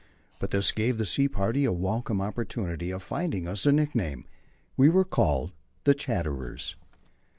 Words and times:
But 0.39 0.49
this 0.49 0.71
gave 0.71 0.97
the 0.97 1.05
sea 1.05 1.27
party 1.27 1.63
a 1.63 1.71
welcome 1.71 2.21
opportunity 2.21 2.89
of 2.89 3.03
finding 3.03 3.47
us 3.47 3.67
a 3.67 3.71
nickname; 3.71 4.25
we 4.75 4.89
were 4.89 5.05
called 5.05 5.51
"the 5.83 5.93
chatterers." 5.93 6.75